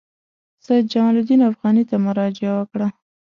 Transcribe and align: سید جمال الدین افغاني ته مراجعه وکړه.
سید 0.65 0.85
جمال 0.93 1.15
الدین 1.19 1.41
افغاني 1.51 1.83
ته 1.89 1.95
مراجعه 2.05 2.53
وکړه. 2.57 2.87